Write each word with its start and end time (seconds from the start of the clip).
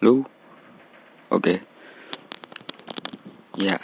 Lu? 0.00 0.24
Oke. 1.28 1.60
Ya. 3.60 3.76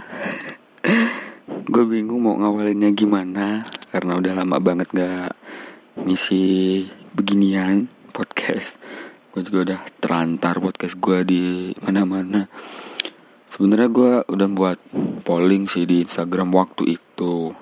gue 1.72 1.84
bingung 1.84 2.24
mau 2.24 2.32
ngawalinnya 2.40 2.88
gimana 2.96 3.68
karena 3.92 4.16
udah 4.16 4.32
lama 4.32 4.56
banget 4.56 4.88
gak 4.96 5.36
ngisi 6.00 6.88
beginian 7.12 7.92
podcast. 8.16 8.80
Gue 9.36 9.44
juga 9.44 9.58
udah 9.68 9.80
terlantar 10.00 10.56
podcast 10.56 10.96
gue 10.96 11.20
di 11.28 11.44
mana-mana. 11.84 12.48
Sebenarnya 13.44 13.88
gue 13.92 14.12
udah 14.24 14.48
buat 14.56 14.80
polling 15.20 15.68
sih 15.68 15.84
di 15.84 16.00
Instagram 16.00 16.48
waktu 16.56 16.96
itu. 16.96 17.52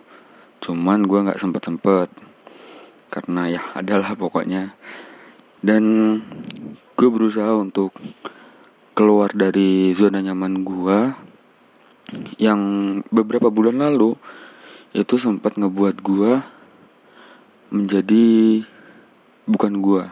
Cuman 0.63 1.11
gue 1.11 1.27
nggak 1.27 1.43
sempet 1.43 1.63
sempet 1.67 2.07
karena 3.11 3.51
ya 3.51 3.63
adalah 3.83 4.15
pokoknya. 4.15 4.79
Dan 5.59 5.83
gue 6.95 7.09
berusaha 7.11 7.51
untuk 7.59 7.91
keluar 8.95 9.35
dari 9.35 9.91
zona 9.91 10.23
nyaman 10.23 10.63
gue 10.63 10.99
yang 12.39 12.61
beberapa 13.11 13.51
bulan 13.51 13.83
lalu 13.83 14.15
itu 14.95 15.19
sempat 15.19 15.59
ngebuat 15.59 15.99
gue 15.99 16.33
menjadi 17.75 18.63
bukan 19.51 19.83
gue 19.83 20.05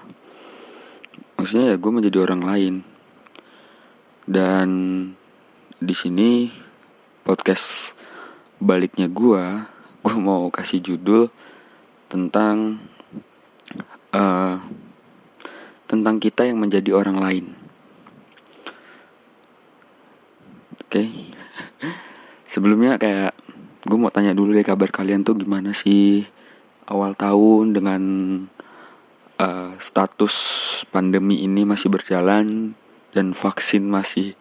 maksudnya 1.43 1.75
ya 1.75 1.77
gue 1.79 1.91
menjadi 1.91 2.19
orang 2.23 2.43
lain. 2.47 2.75
Dan 4.23 4.69
di 5.83 5.95
sini 5.99 6.47
podcast 7.27 7.99
baliknya 8.63 9.11
gue 9.11 9.43
gue 10.07 10.17
mau 10.23 10.47
kasih 10.55 10.79
judul 10.79 11.27
tentang 12.07 12.79
uh, 14.15 14.63
tentang 15.91 16.23
kita 16.23 16.47
yang 16.47 16.63
menjadi 16.63 16.95
orang 16.95 17.19
lain 17.19 17.62
Oke. 20.93 21.09
Okay. 21.09 21.33
Sebelumnya 22.45 23.01
kayak 23.01 23.33
gue 23.89 23.97
mau 23.97 24.13
tanya 24.13 24.37
dulu 24.37 24.53
deh 24.53 24.61
kabar 24.61 24.93
kalian 24.93 25.25
tuh 25.25 25.41
gimana 25.41 25.73
sih 25.73 26.29
awal 26.85 27.17
tahun 27.17 27.73
dengan 27.73 28.03
uh, 29.41 29.73
status 29.81 30.37
pandemi 30.93 31.49
ini 31.49 31.65
masih 31.65 31.89
berjalan 31.89 32.77
dan 33.17 33.33
vaksin 33.33 33.89
masih 33.89 34.37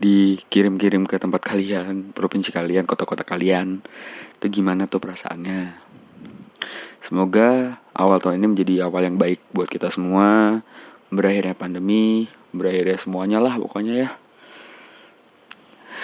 dikirim-kirim 0.00 1.04
ke 1.04 1.20
tempat 1.20 1.44
kalian, 1.44 2.16
provinsi 2.16 2.48
kalian, 2.48 2.88
kota-kota 2.88 3.20
kalian. 3.20 3.84
Itu 4.40 4.48
gimana 4.48 4.88
tuh 4.88 5.04
perasaannya? 5.04 5.84
Semoga 7.04 7.76
awal 7.92 8.24
tahun 8.24 8.40
ini 8.40 8.56
menjadi 8.56 8.88
awal 8.88 9.04
yang 9.04 9.20
baik 9.20 9.44
buat 9.52 9.68
kita 9.68 9.92
semua. 9.92 10.64
Berakhirnya 11.12 11.52
pandemi, 11.52 12.32
berakhirnya 12.56 12.96
semuanya 12.96 13.36
lah 13.44 13.60
pokoknya 13.60 14.08
ya 14.08 14.10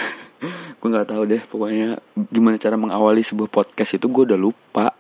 gue 0.80 0.89
nggak 0.89 1.08
tahu 1.08 1.22
deh 1.27 1.42
pokoknya 1.42 1.98
gimana 2.30 2.61
cara 2.61 2.77
mengawali 2.77 3.25
sebuah 3.25 3.50
podcast 3.50 3.97
itu 3.97 4.06
gue 4.06 4.33
udah 4.33 4.41
lupa. 4.41 4.92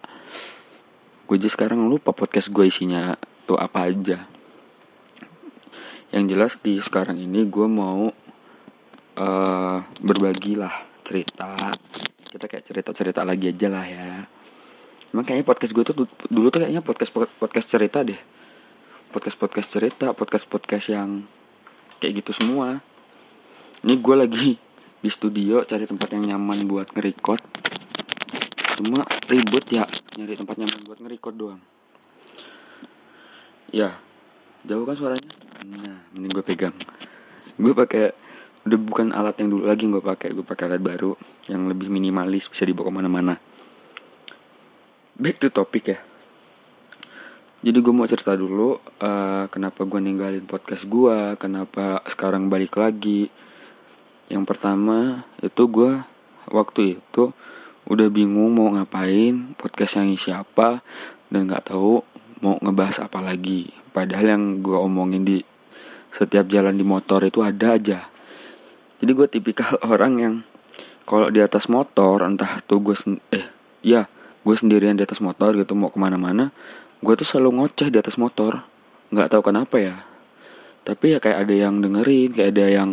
Gue 1.26 1.36
aja 1.38 1.50
sekarang 1.50 1.82
lupa 1.90 2.14
podcast 2.14 2.50
gue 2.54 2.64
isinya 2.66 3.18
tuh 3.44 3.58
apa 3.58 3.90
aja. 3.90 4.24
Yang 6.14 6.24
jelas 6.32 6.52
di 6.62 6.78
sekarang 6.78 7.18
ini 7.18 7.44
gue 7.46 7.66
mau 7.66 8.08
uh, 9.18 9.78
berbagi 10.00 10.54
lah 10.54 10.72
cerita. 11.02 11.54
Kita 12.26 12.46
kayak 12.46 12.64
cerita 12.64 12.90
cerita 12.94 13.20
lagi 13.26 13.50
aja 13.50 13.68
lah 13.70 13.86
ya. 13.86 14.08
Emang 15.10 15.24
kayaknya 15.26 15.46
podcast 15.46 15.72
gue 15.74 15.84
tuh 15.86 15.94
dulu 16.30 16.50
tuh 16.50 16.62
kayaknya 16.62 16.82
podcast 16.82 17.12
podcast 17.14 17.66
cerita 17.66 18.02
deh. 18.06 18.18
Podcast 19.10 19.36
podcast 19.38 19.68
cerita 19.70 20.06
podcast 20.14 20.46
podcast 20.46 20.86
yang 20.90 21.26
kayak 21.98 22.22
gitu 22.22 22.34
semua. 22.34 22.82
Ini 23.86 23.94
gue 23.98 24.16
lagi 24.18 24.65
di 25.06 25.14
studio 25.14 25.62
cari 25.62 25.86
tempat 25.86 26.18
yang 26.18 26.34
nyaman 26.34 26.66
buat 26.66 26.90
nge-record. 26.90 27.38
Cuma 28.74 29.06
ribut 29.30 29.62
ya 29.70 29.86
nyari 30.18 30.34
tempat 30.34 30.58
nyaman 30.58 30.82
buat 30.82 30.98
nge-record 30.98 31.34
doang. 31.38 31.62
Ya 33.70 33.94
jauh 34.66 34.82
kan 34.82 34.98
suaranya? 34.98 35.30
Nah 35.62 36.10
ini 36.10 36.26
gue 36.26 36.42
pegang. 36.42 36.74
Gue 37.54 37.70
pakai 37.70 38.10
udah 38.66 38.78
bukan 38.82 39.14
alat 39.14 39.38
yang 39.38 39.54
dulu 39.54 39.70
lagi 39.70 39.86
gue 39.86 40.02
pakai 40.02 40.34
gue 40.34 40.42
pakai 40.42 40.74
alat 40.74 40.82
baru 40.82 41.14
yang 41.46 41.70
lebih 41.70 41.86
minimalis 41.86 42.50
bisa 42.50 42.66
dibawa 42.66 42.90
ke 42.90 42.92
mana-mana. 42.98 43.38
Back 45.14 45.38
to 45.38 45.54
topic 45.54 45.94
ya. 45.94 46.02
Jadi 47.62 47.78
gue 47.78 47.94
mau 47.94 48.10
cerita 48.10 48.34
dulu 48.34 48.74
uh, 49.06 49.46
kenapa 49.54 49.86
gue 49.86 50.02
ninggalin 50.02 50.50
podcast 50.50 50.90
gue 50.90 51.38
kenapa 51.38 52.02
sekarang 52.10 52.50
balik 52.50 52.74
lagi 52.74 53.45
yang 54.26 54.42
pertama 54.42 55.22
itu 55.38 55.62
gue 55.70 56.02
waktu 56.50 56.98
itu 56.98 57.30
udah 57.86 58.10
bingung 58.10 58.50
mau 58.50 58.74
ngapain 58.74 59.54
podcast 59.54 60.02
yang 60.02 60.18
siapa 60.18 60.82
dan 61.30 61.46
nggak 61.46 61.70
tahu 61.70 62.02
mau 62.42 62.58
ngebahas 62.58 63.06
apa 63.06 63.22
lagi. 63.22 63.70
Padahal 63.94 64.36
yang 64.36 64.44
gue 64.60 64.74
omongin 64.74 65.22
di 65.22 65.38
setiap 66.10 66.50
jalan 66.50 66.74
di 66.74 66.82
motor 66.82 67.22
itu 67.22 67.46
ada 67.46 67.78
aja. 67.78 68.10
Jadi 68.98 69.10
gue 69.14 69.26
tipikal 69.30 69.78
orang 69.92 70.12
yang 70.18 70.34
kalau 71.06 71.30
di 71.30 71.38
atas 71.38 71.70
motor 71.70 72.26
entah 72.26 72.58
tuh 72.66 72.82
gue 72.82 72.96
eh 73.30 73.46
ya 73.86 74.10
gue 74.42 74.54
sendirian 74.58 74.98
di 74.98 75.06
atas 75.06 75.22
motor 75.22 75.54
gitu 75.54 75.78
mau 75.78 75.90
ke 75.90 75.98
mana-mana 76.02 76.50
gue 76.98 77.14
tuh 77.14 77.26
selalu 77.26 77.62
ngoceh 77.62 77.94
di 77.94 77.98
atas 78.02 78.18
motor. 78.18 78.66
Nggak 79.14 79.30
tahu 79.30 79.42
kenapa 79.46 79.78
ya. 79.78 80.02
Tapi 80.82 81.14
ya 81.14 81.18
kayak 81.22 81.46
ada 81.46 81.54
yang 81.54 81.78
dengerin 81.78 82.34
kayak 82.34 82.50
ada 82.50 82.66
yang 82.66 82.90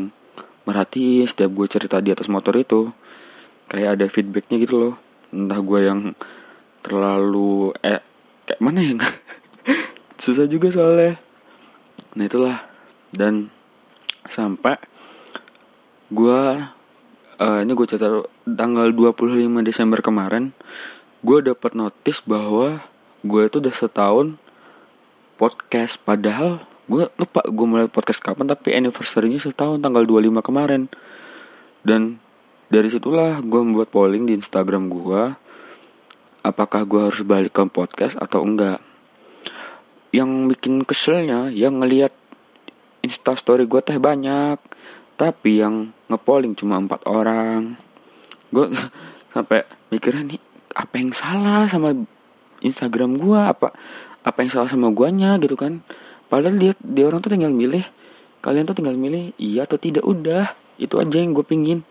merhatiin 0.63 1.27
setiap 1.27 1.51
gue 1.53 1.67
cerita 1.67 1.99
di 1.99 2.11
atas 2.11 2.27
motor 2.31 2.55
itu. 2.55 2.91
Kayak 3.67 3.99
ada 3.99 4.05
feedbacknya 4.07 4.57
gitu 4.59 4.75
loh. 4.79 4.95
Entah 5.33 5.59
gue 5.59 5.79
yang 5.83 5.99
terlalu 6.83 7.71
eh 7.81 8.03
kayak 8.47 8.61
mana 8.61 8.79
ya? 8.83 8.95
Susah 10.23 10.47
juga 10.47 10.71
soalnya. 10.71 11.19
Nah 12.15 12.25
itulah. 12.27 12.57
Dan 13.13 13.53
sampai 14.25 14.79
gue 16.09 16.41
uh, 17.39 17.59
ini 17.61 17.71
gue 17.73 17.87
cerita 17.87 18.23
tanggal 18.45 18.89
25 18.93 19.63
Desember 19.65 19.99
kemarin 19.99 20.53
gue 21.23 21.39
dapat 21.39 21.71
notis 21.71 22.19
bahwa 22.19 22.83
gue 23.23 23.41
itu 23.47 23.63
udah 23.63 23.71
setahun 23.71 24.35
podcast. 25.39 25.95
Padahal 26.03 26.63
gue 26.93 27.09
lupa 27.17 27.41
gue 27.41 27.65
mulai 27.65 27.89
podcast 27.89 28.21
kapan 28.21 28.45
tapi 28.45 28.77
anniversary-nya 28.77 29.41
setahun 29.41 29.81
tanggal 29.81 30.05
25 30.05 30.45
kemarin. 30.45 30.85
Dan 31.81 32.21
dari 32.69 32.85
situlah 32.93 33.41
gue 33.41 33.61
membuat 33.65 33.89
polling 33.89 34.29
di 34.29 34.37
Instagram 34.37 34.93
gue 34.93 35.33
apakah 36.45 36.85
gue 36.85 37.01
harus 37.09 37.25
balik 37.25 37.57
ke 37.57 37.65
podcast 37.65 38.13
atau 38.21 38.45
enggak. 38.45 38.77
Yang 40.13 40.53
bikin 40.53 40.85
keselnya 40.85 41.49
yang 41.49 41.81
ngelihat 41.81 42.13
instastory 43.01 43.65
gue 43.65 43.81
teh 43.81 43.97
banyak 43.97 44.61
tapi 45.17 45.65
yang 45.65 45.97
ngepolling 46.13 46.53
cuma 46.53 46.77
empat 46.77 47.09
orang. 47.09 47.81
Gue 48.53 48.69
sampai 49.33 49.65
mikirnya 49.89 50.37
nih 50.37 50.41
apa 50.77 50.93
yang 51.01 51.09
salah 51.09 51.65
sama 51.65 51.97
Instagram 52.61 53.17
gue 53.17 53.41
apa 53.41 53.73
apa 54.21 54.37
yang 54.45 54.51
salah 54.53 54.69
sama 54.69 54.93
guanya? 54.93 55.41
Gitu 55.41 55.57
kan 55.57 55.81
padahal 56.33 56.57
dia 56.57 56.73
dia 56.81 57.05
orang 57.05 57.21
tuh 57.21 57.37
tinggal 57.37 57.53
milih. 57.53 57.85
Kalian 58.41 58.65
tuh 58.65 58.73
tinggal 58.73 58.97
milih 58.97 59.37
iya 59.37 59.69
atau 59.69 59.77
tidak. 59.77 60.01
Udah 60.01 60.57
itu 60.81 60.97
aja 60.97 61.21
yang 61.21 61.37
gue 61.37 61.45
pingin. 61.45 61.85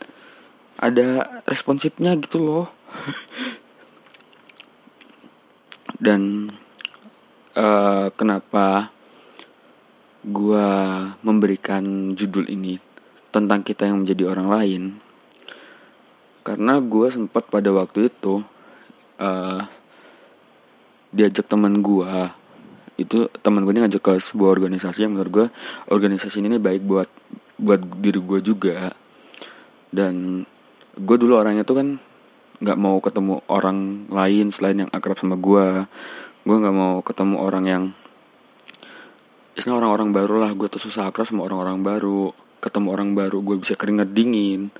Ada 0.83 1.39
responsifnya 1.47 2.19
gitu 2.19 2.43
loh. 2.43 2.67
Dan 6.03 6.51
uh, 7.55 8.11
kenapa 8.19 8.91
gue 10.27 10.67
memberikan 11.23 12.19
judul 12.19 12.51
ini 12.51 12.83
tentang 13.31 13.63
kita 13.63 13.87
yang 13.87 14.03
menjadi 14.03 14.27
orang 14.27 14.51
lain? 14.51 14.83
Karena 16.43 16.83
gue 16.83 17.07
sempat 17.07 17.47
pada 17.47 17.71
waktu 17.71 18.11
itu 18.11 18.43
uh, 19.23 19.63
diajak 21.15 21.47
teman 21.47 21.87
gue 21.87 22.42
itu 23.01 23.29
teman 23.41 23.65
gue 23.65 23.73
ini 23.73 23.89
ngajak 23.89 24.03
ke 24.05 24.13
sebuah 24.21 24.61
organisasi 24.61 25.09
yang 25.09 25.17
menurut 25.17 25.33
gue 25.33 25.47
organisasi 25.89 26.45
ini 26.45 26.61
baik 26.61 26.85
buat 26.85 27.09
buat 27.57 27.81
diri 28.01 28.21
gue 28.21 28.41
juga. 28.45 28.93
Dan 29.93 30.45
gue 30.97 31.17
dulu 31.17 31.37
orangnya 31.37 31.65
tuh 31.65 31.77
kan 31.81 31.89
nggak 32.63 32.79
mau 32.79 33.01
ketemu 33.03 33.43
orang 33.51 34.07
lain 34.07 34.55
selain 34.55 34.87
yang 34.87 34.91
akrab 34.95 35.19
sama 35.19 35.35
gue 35.35 35.83
gue 36.43 36.57
nggak 36.59 36.75
mau 36.75 37.03
ketemu 37.03 37.37
orang 37.43 37.65
yang 37.67 37.85
istilah 39.55 39.79
orang-orang 39.79 40.11
baru 40.11 40.35
lah. 40.43 40.51
Gue 40.59 40.67
tuh 40.67 40.83
susah 40.83 41.09
akrab 41.09 41.29
sama 41.29 41.47
orang-orang 41.47 41.81
baru. 41.85 42.35
Ketemu 42.63 42.89
orang 42.91 43.09
baru 43.15 43.39
gue 43.43 43.57
bisa 43.63 43.79
keringat 43.79 44.11
dingin. 44.11 44.71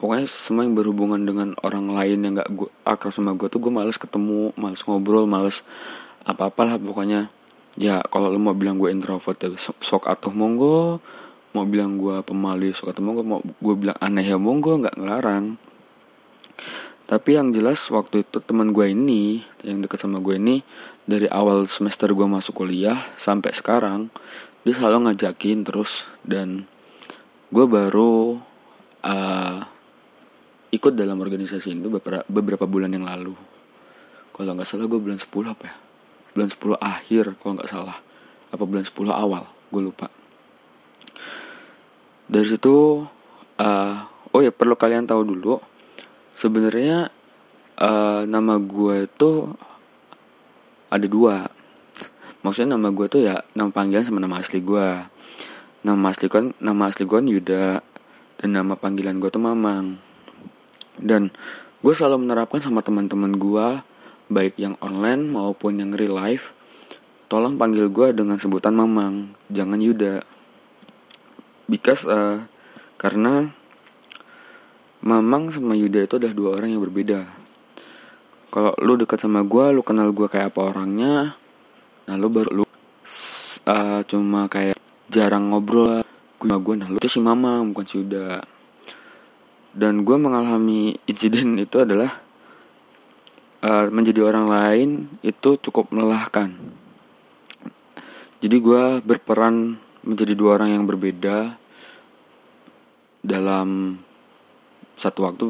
Pokoknya 0.00 0.24
semua 0.24 0.64
yang 0.64 0.72
berhubungan 0.72 1.20
dengan 1.28 1.52
orang 1.60 1.92
lain 1.92 2.24
yang 2.24 2.32
nggak 2.40 2.50
gue 2.56 2.68
akrab 2.88 3.12
sama 3.12 3.36
gue 3.36 3.52
tuh 3.52 3.60
gue 3.60 3.68
males 3.68 4.00
ketemu 4.00 4.56
males 4.56 4.80
ngobrol 4.88 5.28
males 5.28 5.60
apa 6.24 6.52
apalah 6.52 6.76
pokoknya. 6.76 7.32
Ya 7.78 8.02
kalau 8.10 8.28
lo 8.28 8.38
mau 8.42 8.56
bilang 8.56 8.76
gue 8.76 8.90
introvert 8.90 9.38
ya 9.40 9.48
sok 9.56 10.10
atau 10.10 10.34
monggo. 10.34 11.00
Mau 11.50 11.66
bilang 11.66 11.98
gue 11.98 12.22
pemalu 12.22 12.70
suka 12.70 12.94
ketemu 12.94 13.22
gue 13.22 13.26
mau 13.26 13.40
gue 13.42 13.74
bilang 13.74 13.98
aneh 13.98 14.26
ya 14.26 14.36
monggo 14.36 14.78
nggak 14.80 14.96
ngelarang. 14.98 15.58
Tapi 17.10 17.30
yang 17.34 17.50
jelas 17.50 17.82
waktu 17.90 18.22
itu 18.22 18.38
teman 18.38 18.70
gue 18.70 18.86
ini 18.86 19.42
yang 19.66 19.82
dekat 19.82 19.98
sama 19.98 20.22
gue 20.22 20.38
ini 20.38 20.62
dari 21.10 21.26
awal 21.26 21.66
semester 21.66 22.06
gue 22.14 22.26
masuk 22.26 22.62
kuliah 22.62 23.02
sampai 23.18 23.50
sekarang 23.50 24.14
dia 24.62 24.74
selalu 24.76 25.10
ngajakin 25.10 25.66
terus. 25.66 26.06
Dan 26.22 26.70
gue 27.50 27.66
baru 27.66 28.38
uh, 29.02 29.58
ikut 30.70 30.94
dalam 30.94 31.18
organisasi 31.18 31.74
itu 31.74 31.90
beberapa, 31.90 32.22
beberapa 32.30 32.64
bulan 32.70 32.94
yang 32.94 33.10
lalu. 33.10 33.34
Kalau 34.30 34.54
nggak 34.54 34.68
salah 34.70 34.86
gue 34.86 35.00
bulan 35.02 35.18
10 35.18 35.26
apa 35.50 35.64
ya 35.66 35.89
bulan 36.34 36.48
10 36.48 36.78
akhir 36.78 37.24
kalau 37.40 37.52
nggak 37.58 37.70
salah. 37.70 37.98
Apa 38.50 38.62
bulan 38.66 38.84
10 38.86 38.94
awal 39.10 39.44
gue 39.70 39.82
lupa. 39.82 40.10
Dari 42.30 42.46
situ 42.46 43.06
uh, 43.58 43.94
oh 44.30 44.40
ya 44.42 44.54
perlu 44.54 44.74
kalian 44.78 45.06
tahu 45.06 45.22
dulu 45.26 45.58
sebenarnya 46.34 47.10
uh, 47.78 48.22
nama 48.26 48.58
gue 48.58 49.06
itu 49.06 49.30
ada 50.90 51.06
dua. 51.06 51.46
Maksudnya 52.40 52.74
nama 52.78 52.88
gue 52.90 53.06
tuh 53.06 53.22
ya 53.22 53.42
nama 53.54 53.70
panggilan 53.70 54.02
sama 54.06 54.18
nama 54.22 54.40
asli 54.40 54.62
gue 54.62 54.88
nama 55.80 56.12
asli 56.12 56.28
kan 56.28 56.52
nama 56.60 56.92
asli 56.92 57.08
gue 57.08 57.16
kan 57.16 57.28
Yuda 57.28 57.66
dan 58.40 58.48
nama 58.52 58.74
panggilan 58.76 59.20
gue 59.20 59.30
tuh 59.30 59.42
Mamang. 59.42 60.00
Dan 61.00 61.32
gue 61.80 61.92
selalu 61.96 62.28
menerapkan 62.28 62.60
sama 62.60 62.84
teman-teman 62.84 63.32
gue 63.36 63.66
baik 64.30 64.54
yang 64.56 64.78
online 64.78 65.26
maupun 65.26 65.82
yang 65.82 65.90
real 65.90 66.14
life 66.14 66.54
tolong 67.26 67.58
panggil 67.58 67.90
gue 67.90 68.10
dengan 68.10 68.38
sebutan 68.38 68.74
Mamang 68.74 69.34
jangan 69.50 69.78
Yuda. 69.78 70.22
Because 71.70 72.06
uh, 72.06 72.46
karena 72.98 73.54
Mamang 75.02 75.50
sama 75.54 75.78
Yuda 75.78 76.06
itu 76.06 76.18
adalah 76.18 76.34
dua 76.34 76.50
orang 76.58 76.74
yang 76.74 76.82
berbeda. 76.82 77.26
Kalau 78.50 78.74
lu 78.82 78.98
dekat 78.98 79.22
sama 79.22 79.46
gue 79.46 79.64
lu 79.70 79.82
kenal 79.86 80.10
gue 80.10 80.26
kayak 80.26 80.54
apa 80.54 80.74
orangnya 80.74 81.38
nah 82.10 82.18
lu 82.18 82.26
baru 82.26 82.50
lu 82.50 82.64
uh, 82.66 84.02
cuma 84.02 84.50
kayak 84.50 84.74
jarang 85.06 85.54
ngobrol 85.54 86.02
gue 86.42 86.50
gue 86.50 86.74
nah 86.74 86.90
lu 86.90 86.98
itu 86.98 87.06
si 87.06 87.22
Mamang 87.22 87.70
bukan 87.70 87.86
si 87.86 88.02
Yuda. 88.02 88.42
Dan 89.70 90.02
gue 90.02 90.16
mengalami 90.18 90.98
insiden 91.06 91.54
itu 91.54 91.78
adalah 91.78 92.29
uh, 93.64 93.86
menjadi 93.92 94.20
orang 94.24 94.46
lain 94.48 94.88
itu 95.20 95.56
cukup 95.60 95.92
melelahkan. 95.92 96.52
Jadi 98.40 98.56
gue 98.56 99.04
berperan 99.04 99.76
menjadi 100.00 100.32
dua 100.32 100.56
orang 100.56 100.80
yang 100.80 100.84
berbeda 100.88 101.60
dalam 103.20 104.00
satu 104.96 105.28
waktu 105.28 105.46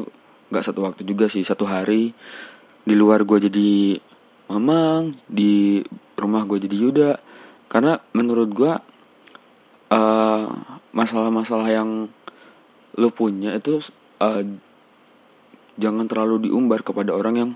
nggak 0.51 0.65
satu 0.67 0.83
waktu 0.83 1.01
juga 1.07 1.31
sih 1.31 1.47
satu 1.47 1.63
hari. 1.63 2.11
Di 2.83 2.95
luar 2.97 3.23
gue 3.23 3.47
jadi 3.47 3.95
mamang 4.51 5.15
di 5.31 5.79
rumah 6.19 6.43
gue 6.43 6.59
jadi 6.59 6.75
yuda. 6.75 7.11
Karena 7.71 7.95
menurut 8.11 8.49
gue 8.51 8.73
uh, 9.95 10.45
masalah-masalah 10.91 11.71
yang 11.71 12.11
lo 12.99 13.09
punya 13.15 13.55
itu 13.55 13.79
uh, 14.19 14.43
jangan 15.79 16.05
terlalu 16.11 16.51
diumbar 16.51 16.83
kepada 16.83 17.15
orang 17.15 17.35
yang 17.39 17.51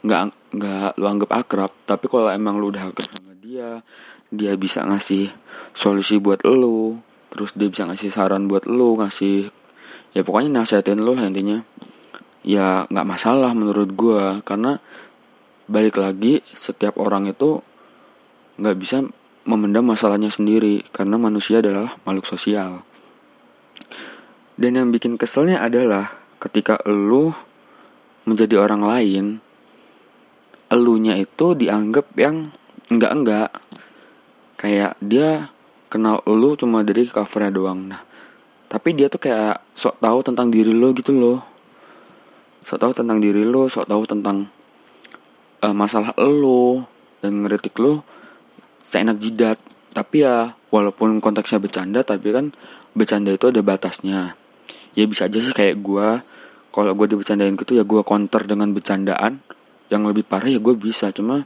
nggak 0.00 0.22
nggak 0.56 0.90
lo 0.96 1.06
anggap 1.06 1.30
akrab 1.32 1.72
tapi 1.84 2.08
kalau 2.08 2.32
emang 2.32 2.56
lo 2.56 2.72
udah 2.72 2.88
akrab 2.88 3.10
sama 3.12 3.36
dia 3.36 3.84
dia 4.32 4.52
bisa 4.56 4.82
ngasih 4.86 5.28
solusi 5.76 6.16
buat 6.16 6.42
lo 6.46 6.98
terus 7.30 7.54
dia 7.54 7.70
bisa 7.70 7.86
ngasih 7.86 8.10
saran 8.10 8.50
buat 8.50 8.66
lo 8.66 8.98
ngasih 8.98 9.60
ya 10.14 10.26
pokoknya 10.26 10.50
nasihatin 10.50 11.02
lo 11.02 11.14
lah 11.14 11.26
intinya. 11.26 11.62
Ya 12.40 12.88
nggak 12.88 13.08
masalah 13.08 13.52
menurut 13.52 13.92
gue 13.94 14.40
karena 14.42 14.80
balik 15.70 16.00
lagi 16.00 16.42
setiap 16.56 16.98
orang 16.98 17.30
itu 17.30 17.60
nggak 18.58 18.76
bisa 18.80 19.04
memendam 19.44 19.86
masalahnya 19.86 20.32
sendiri 20.32 20.84
karena 20.90 21.16
manusia 21.20 21.60
adalah 21.60 22.00
makhluk 22.04 22.26
sosial. 22.26 22.82
Dan 24.60 24.76
yang 24.76 24.88
bikin 24.92 25.16
keselnya 25.16 25.64
adalah 25.64 26.12
ketika 26.40 26.80
lo 26.84 27.32
menjadi 28.28 28.60
orang 28.60 28.84
lain 28.84 29.24
elunya 30.70 31.18
itu 31.18 31.52
dianggap 31.58 32.14
yang 32.16 32.54
enggak-enggak. 32.88 33.50
Kayak 34.56 34.94
dia 35.02 35.50
kenal 35.90 36.22
lu 36.30 36.54
cuma 36.54 36.86
dari 36.86 37.04
covernya 37.10 37.50
doang 37.50 37.90
nah. 37.90 38.02
Tapi 38.70 38.94
dia 38.94 39.10
tuh 39.10 39.18
kayak 39.18 39.58
sok 39.74 39.98
tahu 39.98 40.22
tentang 40.22 40.48
diri 40.48 40.70
lo 40.70 40.94
gitu 40.94 41.10
loh. 41.10 41.42
Sok 42.62 42.78
tahu 42.78 42.92
tentang 42.94 43.18
diri 43.18 43.42
lo 43.42 43.66
sok 43.66 43.90
tahu 43.90 44.06
tentang 44.06 44.46
uh, 45.66 45.74
masalah 45.74 46.14
lo 46.22 46.86
dan 47.18 47.42
ngeritik 47.42 47.74
lo 47.82 48.06
seenak 48.78 49.18
jidat. 49.18 49.58
Tapi 49.90 50.22
ya 50.22 50.54
walaupun 50.70 51.18
konteksnya 51.18 51.58
bercanda 51.58 52.06
tapi 52.06 52.30
kan 52.30 52.54
bercanda 52.94 53.34
itu 53.34 53.50
ada 53.50 53.58
batasnya. 53.58 54.38
Ya 54.94 55.04
bisa 55.10 55.26
aja 55.26 55.42
sih 55.42 55.50
kayak 55.50 55.82
gue 55.82 56.22
kalau 56.70 56.94
gue 56.94 57.06
dibercandain 57.10 57.58
gitu 57.58 57.74
ya 57.74 57.82
gue 57.82 58.02
counter 58.06 58.46
dengan 58.46 58.70
bercandaan 58.70 59.42
yang 59.90 60.06
lebih 60.06 60.22
parah 60.22 60.48
ya 60.48 60.62
gue 60.62 60.74
bisa 60.78 61.10
cuma 61.10 61.44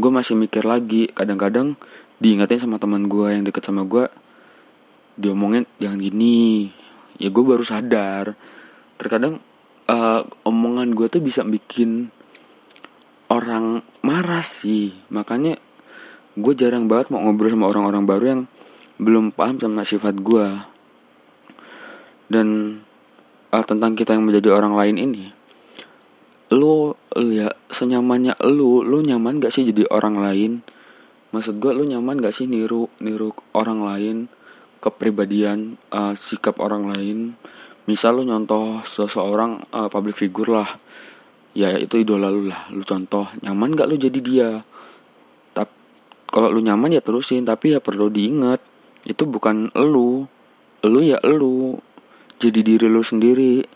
gue 0.00 0.10
masih 0.10 0.34
mikir 0.34 0.64
lagi. 0.64 1.12
Kadang-kadang 1.12 1.76
diingatin 2.18 2.58
sama 2.58 2.80
teman 2.80 3.06
gue 3.06 3.28
yang 3.28 3.44
deket 3.44 3.68
sama 3.68 3.84
gue 3.84 4.08
diomongin 5.20 5.68
jangan 5.78 6.00
gini. 6.00 6.72
Ya 7.20 7.28
gue 7.28 7.44
baru 7.44 7.62
sadar. 7.62 8.34
Terkadang 8.96 9.38
uh, 9.86 10.24
omongan 10.48 10.96
gue 10.96 11.06
tuh 11.12 11.20
bisa 11.20 11.44
bikin 11.44 12.08
orang 13.28 13.84
marah 14.00 14.42
sih. 14.42 14.96
Makanya 15.12 15.60
gue 16.32 16.52
jarang 16.56 16.88
banget 16.88 17.12
mau 17.12 17.20
ngobrol 17.20 17.52
sama 17.52 17.68
orang-orang 17.68 18.04
baru 18.08 18.24
yang 18.24 18.42
belum 18.96 19.36
paham 19.36 19.60
sama 19.60 19.84
sifat 19.84 20.16
gue. 20.16 20.48
Dan 22.32 22.80
uh, 23.52 23.64
tentang 23.68 23.92
kita 23.92 24.16
yang 24.16 24.24
menjadi 24.24 24.56
orang 24.56 24.72
lain 24.72 24.96
ini 24.96 25.44
lu 26.52 26.92
ya 27.16 27.48
senyamannya 27.82 28.38
lu 28.46 28.86
lu 28.86 29.02
nyaman 29.02 29.42
gak 29.42 29.50
sih 29.50 29.66
jadi 29.66 29.90
orang 29.90 30.22
lain? 30.22 30.62
Maksud 31.34 31.58
gue 31.58 31.74
lu 31.74 31.82
nyaman 31.82 32.22
gak 32.22 32.30
sih 32.30 32.46
niru 32.46 32.86
niru 33.02 33.34
orang 33.58 33.82
lain 33.82 34.30
kepribadian 34.78 35.82
uh, 35.90 36.14
sikap 36.14 36.62
orang 36.62 36.86
lain? 36.86 37.34
Misal 37.90 38.22
lu 38.22 38.22
nyontoh 38.22 38.86
seseorang 38.86 39.66
uh, 39.74 39.90
public 39.90 40.14
figure 40.14 40.62
lah 40.62 40.70
ya 41.58 41.74
itu 41.74 41.98
idola 41.98 42.30
lu 42.30 42.46
lah 42.46 42.70
lu 42.70 42.86
contoh. 42.86 43.26
Nyaman 43.42 43.74
gak 43.74 43.90
lu 43.90 43.98
jadi 43.98 44.20
dia? 44.22 44.50
Tapi 45.50 45.74
kalau 46.30 46.54
lu 46.54 46.62
nyaman 46.62 46.94
ya 46.94 47.02
terusin 47.02 47.42
tapi 47.42 47.74
ya 47.74 47.82
perlu 47.82 48.06
diingat 48.06 48.62
itu 49.02 49.26
bukan 49.26 49.74
lu. 49.74 50.30
Lu 50.86 51.00
ya 51.02 51.18
lu 51.26 51.82
jadi 52.38 52.62
diri 52.62 52.86
lu 52.86 53.02
sendiri. 53.02 53.66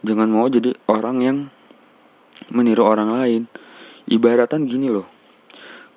Jangan 0.00 0.28
mau 0.32 0.48
jadi 0.48 0.76
orang 0.88 1.16
yang 1.20 1.38
meniru 2.52 2.84
orang 2.84 3.12
lain. 3.12 3.42
Ibaratan 4.08 4.68
gini 4.68 4.92
loh. 4.92 5.08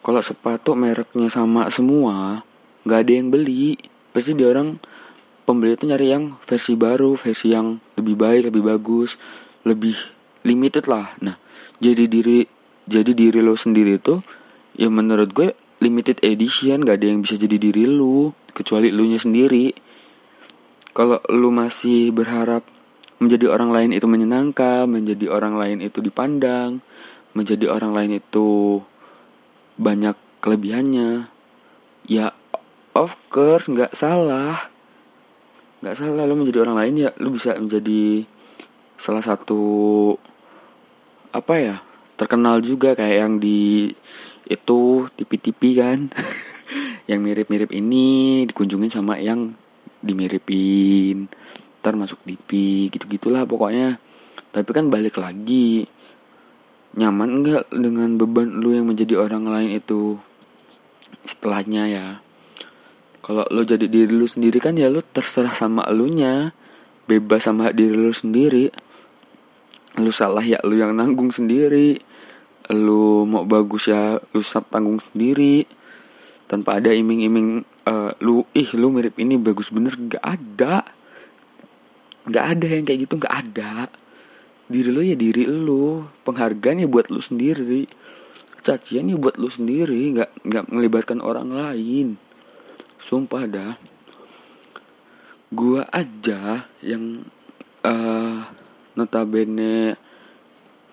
Kalau 0.03 0.23
sepatu 0.23 0.77
mereknya 0.77 1.27
sama 1.27 1.67
semua 1.67 2.43
nggak 2.87 2.99
ada 3.03 3.11
yang 3.11 3.27
beli. 3.27 3.75
Pasti 4.15 4.31
dia 4.31 4.47
orang 4.47 4.79
pembeli 5.47 5.79
itu 5.79 5.87
nyari 5.87 6.11
yang 6.11 6.35
versi 6.43 6.75
baru 6.75 7.15
versi 7.15 7.55
yang 7.55 7.79
lebih 7.95 8.19
baik 8.19 8.51
lebih 8.51 8.63
bagus 8.67 9.15
lebih 9.63 9.95
limited 10.43 10.87
lah. 10.91 11.15
Nah 11.23 11.39
jadi 11.79 12.03
diri 12.07 12.43
jadi 12.83 13.11
diri 13.15 13.39
lo 13.39 13.55
sendiri 13.55 13.95
itu 13.95 14.19
ya 14.75 14.91
menurut 14.91 15.31
gue 15.31 15.55
limited 15.79 16.19
edition 16.23 16.83
gak 16.83 16.99
ada 17.03 17.07
yang 17.11 17.19
bisa 17.23 17.39
jadi 17.39 17.55
diri 17.55 17.87
lu 17.87 18.35
kecuali 18.51 18.91
lu 18.91 19.07
nya 19.07 19.19
sendiri. 19.19 19.71
Kalau 20.91 21.23
lu 21.29 21.53
masih 21.53 22.09
berharap 22.09 22.65
menjadi 23.17 23.49
orang 23.49 23.73
lain 23.73 23.91
itu 23.97 24.05
menyenangkan 24.05 24.85
menjadi 24.85 25.33
orang 25.33 25.57
lain 25.57 25.81
itu 25.81 25.99
dipandang 26.01 26.81
menjadi 27.37 27.69
orang 27.69 27.93
lain 27.93 28.17
itu 28.17 28.81
banyak 29.77 30.17
kelebihannya. 30.41 31.29
Ya 32.09 32.33
of 32.97 33.13
course 33.29 33.69
nggak 33.69 33.93
salah. 33.93 34.73
Nggak 35.85 35.97
salah 36.01 36.25
lo 36.25 36.33
menjadi 36.33 36.65
orang 36.65 36.77
lain 36.81 36.93
ya 37.05 37.09
lo 37.21 37.29
bisa 37.29 37.53
menjadi 37.53 38.25
salah 38.97 39.21
satu 39.21 39.61
apa 41.29 41.53
ya 41.61 41.75
terkenal 42.17 42.57
juga 42.65 42.97
kayak 42.97 43.17
yang 43.21 43.33
di 43.37 43.93
itu 44.49 45.05
TV-TV 45.13 45.61
kan. 45.77 45.99
Yang 47.07 47.23
mirip-mirip 47.23 47.71
ini 47.71 48.43
dikunjungin 48.51 48.91
sama 48.91 49.15
yang 49.15 49.55
dimiripin 50.03 51.31
ntar 51.87 51.95
masuk 51.95 52.19
TV 52.27 52.91
gitu 52.91 53.07
gitulah 53.07 53.47
pokoknya. 53.47 53.95
Tapi 54.51 54.67
kan 54.75 54.91
balik 54.91 55.15
lagi 55.15 55.87
nyaman 56.99 57.47
nggak 57.47 57.71
dengan 57.71 58.19
beban 58.19 58.59
lu 58.59 58.75
yang 58.75 58.91
menjadi 58.91 59.15
orang 59.23 59.47
lain 59.47 59.79
itu 59.79 60.19
setelahnya 61.23 61.87
ya? 61.87 62.07
Kalau 63.23 63.47
lo 63.47 63.63
jadi 63.63 63.87
diri 63.87 64.11
lu 64.11 64.27
sendiri 64.27 64.59
kan 64.59 64.75
ya 64.75 64.91
lo 64.91 64.99
terserah 64.99 65.55
sama 65.55 65.87
elunya 65.87 66.51
bebas 67.07 67.47
sama 67.47 67.71
diri 67.71 67.95
lu 67.95 68.11
sendiri. 68.11 68.67
Lu 70.03 70.11
salah 70.11 70.43
ya 70.43 70.59
lu 70.67 70.75
yang 70.75 70.91
nanggung 70.91 71.31
sendiri. 71.31 72.03
Lu 72.75 73.23
mau 73.23 73.47
bagus 73.47 73.87
ya 73.87 74.19
lu 74.35 74.43
tanggung 74.43 74.99
sendiri. 74.99 75.63
Tanpa 76.51 76.83
ada 76.83 76.91
iming-iming 76.91 77.63
uh, 77.87 78.11
lu 78.19 78.43
ih 78.51 78.75
lu 78.75 78.91
mirip 78.91 79.15
ini 79.23 79.39
bagus 79.39 79.71
bener. 79.71 79.95
Gak 79.95 80.23
ada 80.23 80.96
gak 82.27 82.45
ada 82.57 82.67
yang 82.67 82.85
kayak 82.85 83.07
gitu 83.07 83.15
gak 83.19 83.35
ada. 83.35 83.91
Diri 84.67 84.89
lu 84.91 85.01
ya 85.01 85.15
diri 85.15 85.47
lu. 85.47 86.03
Penghargaan 86.27 86.83
ya 86.83 86.87
buat 86.87 87.07
lu 87.07 87.23
sendiri. 87.23 87.87
Cacian 88.61 89.07
ya 89.07 89.15
buat 89.15 89.39
lu 89.39 89.47
sendiri. 89.47 90.11
Nggak 90.11 90.29
nggak 90.43 90.65
melibatkan 90.67 91.23
orang 91.23 91.49
lain. 91.55 92.19
Sumpah 92.99 93.47
dah. 93.47 93.73
Gua 95.47 95.87
aja 95.95 96.67
yang 96.83 97.23
uh, 97.87 98.43
notabene 98.99 99.95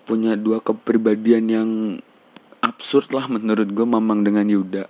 punya 0.05 0.37
dua 0.39 0.61
kepribadian 0.63 1.45
yang 1.49 1.69
absurd 2.61 3.11
lah 3.11 3.25
menurut 3.25 3.69
gue 3.73 3.85
Mamang 3.85 4.21
dengan 4.21 4.45
Yuda. 4.45 4.85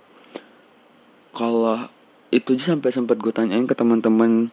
Kalau 1.32 1.88
itu 2.32 2.56
aja 2.56 2.76
sampai 2.76 2.92
sempat 2.92 3.20
gue 3.20 3.32
tanyain 3.32 3.68
ke 3.68 3.76
teman-teman 3.76 4.52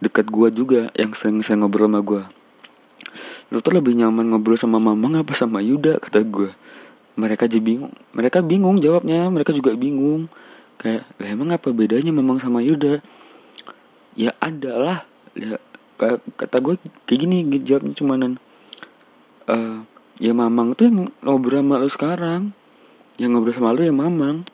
dekat 0.00 0.32
gue 0.32 0.48
juga 0.52 0.80
yang 0.96 1.12
sering-sering 1.12 1.62
ngobrol 1.62 1.88
sama 1.88 2.00
gue 2.00 2.22
lu 3.50 3.58
tuh 3.60 3.74
lebih 3.74 3.94
nyaman 3.98 4.32
ngobrol 4.32 4.56
sama 4.56 4.78
Mamang 4.80 5.20
apa 5.20 5.34
sama 5.36 5.60
Yuda 5.60 6.00
kata 6.00 6.22
gue 6.24 6.50
mereka 7.20 7.44
aja 7.44 7.60
bingung. 7.60 7.92
Mereka 8.16 8.40
bingung 8.40 8.80
jawabnya. 8.80 9.28
Mereka 9.28 9.52
juga 9.52 9.76
bingung. 9.76 10.32
Kayak 10.80 11.04
lah 11.20 11.28
emang 11.28 11.52
apa 11.52 11.68
bedanya 11.76 12.08
Mamang 12.14 12.40
sama 12.40 12.64
Yuda? 12.64 13.04
Ya 14.16 14.32
ada 14.40 14.72
lah 14.74 14.98
ya 15.36 15.60
kata 16.40 16.56
gue 16.64 16.74
kayak 17.04 17.18
gini 17.20 17.44
jawabnya 17.60 17.92
cumanan. 17.92 18.32
Uh, 19.44 19.84
ya 20.16 20.32
mamang 20.32 20.72
tuh 20.72 20.88
yang 20.88 21.12
ngobrol 21.20 21.60
sama 21.60 21.76
lu 21.76 21.90
sekarang. 21.92 22.42
Yang 23.20 23.30
ngobrol 23.36 23.54
sama 23.54 23.76
lu 23.76 23.84
ya 23.84 23.92
mamang. 23.92 24.48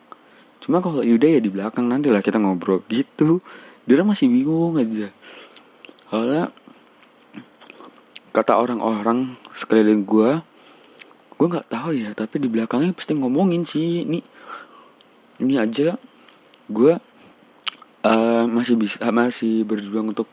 Cuma 0.59 0.83
kalau 0.83 1.01
Yuda 1.05 1.37
ya 1.37 1.39
di 1.39 1.47
belakang 1.47 1.87
nanti 1.87 2.11
lah 2.11 2.19
kita 2.19 2.35
ngobrol 2.41 2.83
gitu 2.91 3.39
dia 3.87 4.03
masih 4.03 4.27
bingung 4.27 4.75
aja. 4.75 5.07
Soalnya 6.11 6.51
kata 8.35 8.59
orang-orang 8.59 9.33
sekeliling 9.55 10.05
gue 10.05 10.43
gue 11.37 11.47
nggak 11.49 11.69
tahu 11.69 11.93
ya 11.93 12.13
tapi 12.13 12.37
di 12.37 12.49
belakangnya 12.49 12.93
pasti 12.93 13.13
ngomongin 13.17 13.65
sih 13.65 14.05
ini 14.05 14.21
ini 15.37 15.53
aja 15.57 15.97
gue 16.69 16.93
uh, 18.05 18.45
masih 18.45 18.77
bisa 18.77 19.01
masih 19.09 19.65
berjuang 19.65 20.13
untuk 20.13 20.29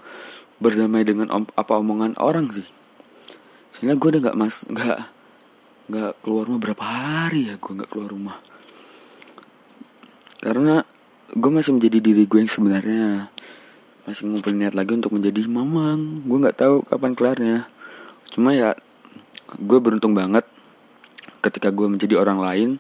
berdamai 0.61 1.05
dengan 1.05 1.29
om, 1.33 1.45
apa 1.55 1.77
omongan 1.81 2.17
orang 2.21 2.51
sih. 2.53 2.67
Soalnya 3.73 3.97
gue 3.97 4.09
udah 4.17 4.21
nggak 4.29 4.39
mas 4.39 4.65
nggak 4.69 4.99
nggak 5.93 6.13
keluar 6.25 6.49
rumah 6.49 6.61
berapa 6.61 6.85
hari 6.85 7.53
ya 7.53 7.55
gue 7.61 7.73
nggak 7.73 7.91
keluar 7.93 8.09
rumah. 8.11 8.37
Karena 10.41 10.85
gue 11.35 11.51
masih 11.51 11.75
menjadi 11.75 11.99
diri 11.99 12.31
gue 12.31 12.39
yang 12.47 12.53
sebenarnya 12.53 13.27
masih 14.07 14.31
ngumpulin 14.31 14.63
niat 14.63 14.75
lagi 14.79 14.95
untuk 14.95 15.11
menjadi 15.11 15.51
mamang. 15.51 16.23
Gue 16.23 16.39
nggak 16.39 16.57
tahu 16.63 16.87
kapan 16.87 17.13
kelarnya. 17.19 17.57
Cuma 18.31 18.55
ya 18.55 18.79
gue 19.59 19.79
beruntung 19.83 20.15
banget 20.15 20.47
ketika 21.43 21.75
gue 21.75 21.91
menjadi 21.91 22.23
orang 22.23 22.39
lain 22.39 22.71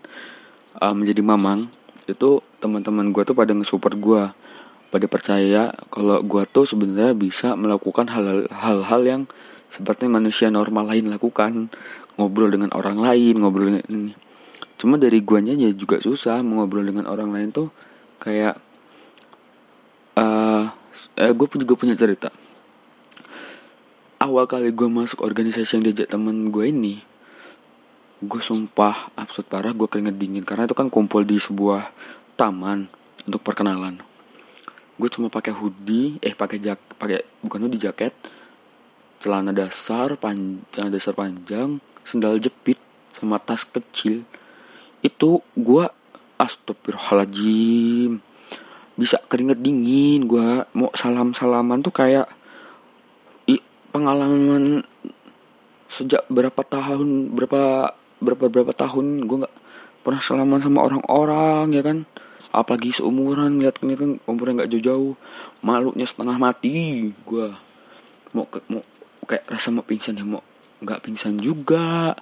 uh, 0.78 0.94
menjadi 0.94 1.20
mamang 1.20 1.68
itu 2.08 2.40
teman-teman 2.62 3.12
gue 3.12 3.23
tuh 3.26 3.37
pada 3.37 3.52
nge-support 3.52 3.96
gue 4.00 4.23
pada 4.88 5.06
percaya 5.11 5.75
kalau 5.92 6.23
gue 6.23 6.42
tuh 6.49 6.64
sebenarnya 6.64 7.12
bisa 7.12 7.58
melakukan 7.58 8.08
hal-hal 8.08 9.00
yang 9.02 9.23
seperti 9.66 10.06
manusia 10.06 10.54
normal 10.54 10.94
lain 10.94 11.11
lakukan. 11.11 11.75
Ngobrol 12.14 12.54
dengan 12.54 12.70
orang 12.78 13.02
lain 13.02 13.42
ngobrol 13.42 13.75
dengan 13.75 13.84
ini. 13.90 14.14
Cuma 14.78 14.94
dari 15.02 15.18
guanya 15.26 15.50
ya 15.58 15.75
juga 15.75 15.99
susah 15.99 16.46
mengobrol 16.46 16.87
dengan 16.87 17.11
orang 17.11 17.34
lain 17.34 17.50
tuh 17.50 17.75
kayak 18.25 18.57
uh, 20.16 20.73
eh, 21.21 21.33
gue 21.37 21.47
juga 21.61 21.76
punya 21.76 21.93
cerita. 21.93 22.33
Awal 24.19 24.49
kali 24.49 24.73
gue 24.73 24.88
masuk 24.88 25.21
organisasi 25.21 25.76
yang 25.76 25.85
diajak 25.85 26.09
temen 26.09 26.49
gue 26.49 26.64
ini 26.73 27.04
gue 28.25 28.40
sumpah 28.40 29.12
absurd 29.21 29.52
parah 29.52 29.76
gue 29.76 29.85
keringet 29.85 30.16
dingin. 30.16 30.49
Karena 30.49 30.64
itu 30.64 30.73
kan 30.73 30.88
kumpul 30.88 31.28
di 31.28 31.37
sebuah 31.37 31.93
taman 32.40 32.88
untuk 33.28 33.45
perkenalan. 33.45 34.00
Gue 34.97 35.11
cuma 35.12 35.28
pakai 35.28 35.52
hoodie 35.52 36.16
eh 36.25 36.33
pakai 36.33 36.57
jak 36.62 36.81
pakai 36.97 37.21
bukan 37.45 37.69
hoodie 37.69 37.83
jaket. 37.83 38.16
Celana 39.21 39.52
dasar 39.52 40.16
panjang 40.16 40.88
dasar 40.88 41.12
panjang 41.12 41.81
sendal 42.04 42.40
jepit 42.40 42.81
sama 43.12 43.37
tas 43.37 43.69
kecil. 43.69 44.25
Itu 45.04 45.45
gue 45.52 45.85
astagfirullahaladzim. 46.38 48.20
Bisa 48.94 49.18
keringet 49.26 49.58
dingin 49.58 50.30
gue 50.30 50.62
mau 50.74 50.90
salam 50.94 51.34
salaman 51.34 51.82
tuh 51.82 51.90
kayak 51.90 52.30
i, 53.50 53.58
pengalaman 53.90 54.86
sejak 55.90 56.26
berapa 56.30 56.62
tahun 56.62 57.34
berapa 57.34 57.94
berapa 58.22 58.44
berapa 58.50 58.72
tahun 58.74 59.26
gue 59.26 59.36
nggak 59.46 59.56
pernah 60.06 60.20
salaman 60.22 60.62
sama 60.62 60.86
orang-orang 60.86 61.74
ya 61.74 61.82
kan? 61.82 62.06
Apalagi 62.54 62.94
seumuran 62.94 63.58
ngeliat 63.58 63.82
ini 63.82 63.94
kan 63.98 64.10
umurnya 64.30 64.62
nggak 64.62 64.70
jauh-jauh. 64.78 65.14
Malunya 65.66 66.06
setengah 66.06 66.38
mati 66.38 67.10
gue 67.26 67.48
mau 68.34 68.46
mau 68.70 68.82
kayak 69.26 69.46
rasa 69.50 69.74
mau 69.74 69.82
pingsan 69.82 70.18
ya 70.18 70.26
mau 70.26 70.42
nggak 70.78 71.02
pingsan 71.02 71.42
juga. 71.42 72.14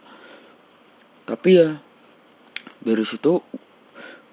Tapi 1.29 1.49
ya 1.53 1.77
dari 2.83 3.05
situ 3.05 3.39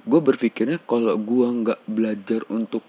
gue 0.09 0.19
berpikirnya 0.25 0.81
kalau 0.89 1.13
gue 1.21 1.47
nggak 1.47 1.85
belajar 1.85 2.41
untuk 2.49 2.81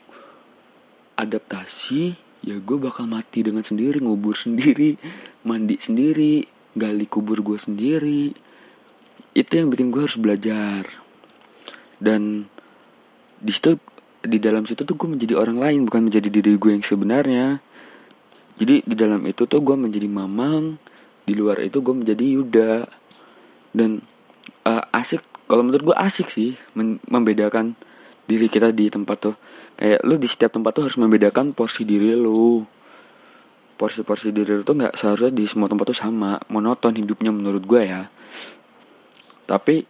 adaptasi 1.21 2.17
ya 2.41 2.57
gue 2.57 2.77
bakal 2.81 3.05
mati 3.05 3.45
dengan 3.45 3.61
sendiri 3.61 4.01
ngubur 4.01 4.33
sendiri 4.33 4.97
mandi 5.45 5.77
sendiri 5.77 6.49
gali 6.75 7.07
kubur 7.07 7.43
gue 7.43 7.59
sendiri. 7.59 8.35
Itu 9.35 9.53
yang 9.59 9.71
bikin 9.71 9.91
gue 9.95 10.03
harus 10.07 10.19
belajar. 10.19 10.87
Dan 11.99 12.47
di 13.41 13.53
situ 13.53 13.79
di 14.21 14.37
dalam 14.37 14.69
situ 14.69 14.85
tuh 14.85 14.97
gue 14.97 15.09
menjadi 15.09 15.35
orang 15.39 15.59
lain 15.59 15.81
bukan 15.89 16.11
menjadi 16.11 16.29
diri 16.29 16.55
gue 16.59 16.71
yang 16.71 16.85
sebenarnya. 16.85 17.47
Jadi 18.61 18.85
di 18.85 18.95
dalam 18.95 19.25
itu 19.25 19.49
tuh 19.49 19.61
gue 19.65 19.77
menjadi 19.77 20.07
mamang 20.07 20.77
di 21.25 21.33
luar 21.33 21.63
itu 21.65 21.81
gue 21.81 21.95
menjadi 21.95 22.25
Yuda. 22.39 22.75
Dan 23.71 24.03
uh, 24.67 24.85
asik 24.95 25.23
kalau 25.51 25.67
menurut 25.67 25.91
gue 25.91 25.97
asik 25.99 26.31
sih 26.31 26.55
membedakan 27.11 27.75
diri 28.31 28.47
kita 28.47 28.71
di 28.71 28.87
tempat 28.87 29.17
tuh. 29.19 29.35
Kayak 29.75 30.07
lu 30.07 30.15
di 30.15 30.31
setiap 30.31 30.55
tempat 30.55 30.71
tuh 30.79 30.87
harus 30.87 30.95
membedakan 30.95 31.51
porsi 31.51 31.83
diri 31.83 32.15
lu. 32.15 32.63
Porsi-porsi 33.75 34.31
diri 34.31 34.55
lu 34.55 34.63
tuh 34.63 34.79
nggak 34.79 34.95
seharusnya 34.95 35.35
di 35.35 35.51
semua 35.51 35.67
tempat 35.67 35.91
tuh 35.91 35.99
sama. 35.99 36.39
Monoton 36.55 36.95
hidupnya 36.95 37.35
menurut 37.35 37.67
gue 37.67 37.83
ya. 37.83 38.07
Tapi 39.51 39.83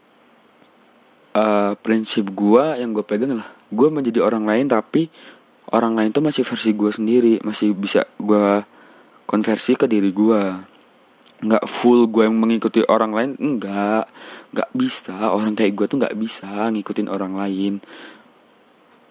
uh, 1.36 1.76
prinsip 1.76 2.32
gue 2.32 2.64
yang 2.80 2.96
gue 2.96 3.04
pegang 3.04 3.36
lah. 3.36 3.48
Gue 3.68 3.92
menjadi 3.92 4.24
orang 4.24 4.48
lain 4.48 4.64
tapi 4.72 5.12
orang 5.76 5.92
lain 5.92 6.08
tuh 6.08 6.24
masih 6.24 6.40
versi 6.40 6.72
gue 6.72 6.88
sendiri. 6.88 7.36
Masih 7.44 7.76
bisa 7.76 8.08
gue 8.16 8.64
konversi 9.28 9.76
ke 9.76 9.84
diri 9.84 10.08
gue 10.08 10.69
nggak 11.40 11.64
full 11.64 12.04
gue 12.12 12.28
yang 12.28 12.36
mengikuti 12.36 12.84
orang 12.84 13.16
lain 13.16 13.30
enggak 13.40 14.08
nggak 14.52 14.70
bisa. 14.76 15.16
Orang 15.32 15.56
kayak 15.56 15.72
gue 15.76 15.86
tuh 15.88 15.98
nggak 16.00 16.16
bisa 16.18 16.68
ngikutin 16.68 17.08
orang 17.08 17.34
lain. 17.38 17.80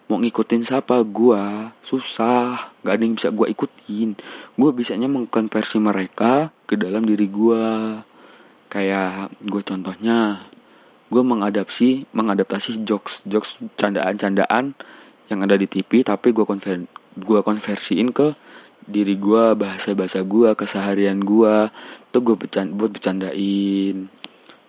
Mau 0.09 0.17
ngikutin 0.17 0.65
siapa? 0.65 1.01
Gue 1.05 1.41
susah. 1.81 2.73
Nggak 2.81 2.93
ada 2.93 3.03
yang 3.05 3.15
bisa 3.17 3.29
gue 3.29 3.47
ikutin. 3.49 4.09
Gue 4.57 4.69
bisanya 4.73 5.09
mengkonversi 5.09 5.77
mereka 5.81 6.53
ke 6.69 6.77
dalam 6.77 7.05
diri 7.05 7.29
gue 7.29 7.65
kayak 8.69 9.33
gue 9.49 9.61
contohnya 9.65 10.45
gue 11.09 11.23
mengadaptasi 11.25 12.05
mengadaptasi 12.13 12.85
jokes 12.85 13.25
jokes 13.25 13.57
candaan 13.73 14.13
candaan 14.13 14.77
yang 15.25 15.41
ada 15.41 15.57
di 15.57 15.65
TV 15.65 16.05
tapi 16.05 16.29
gue 16.29 16.45
konver 16.45 16.85
gue 17.17 17.39
konversiin 17.41 18.13
ke 18.13 18.37
diri 18.89 19.15
gue 19.15 19.53
bahasa 19.53 19.93
bahasa 19.93 20.25
gue 20.25 20.49
keseharian 20.57 21.21
gue 21.21 21.69
tuh 22.09 22.21
gue 22.25 22.35
buat 22.73 22.91
bercandain. 22.91 24.09